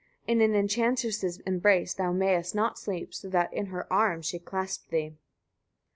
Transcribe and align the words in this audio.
In 0.25 0.41
an 0.41 0.55
enchantress's 0.55 1.41
embrace 1.45 1.93
thou 1.93 2.11
mayest 2.11 2.55
not 2.55 2.79
sleep, 2.79 3.13
so 3.13 3.29
that 3.29 3.53
in 3.53 3.67
her 3.67 3.85
arms 3.93 4.25
she 4.25 4.39
clasp 4.39 4.89
thee. 4.89 5.13